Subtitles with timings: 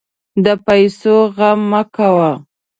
[0.43, 2.31] د پیسو غم مه کوه.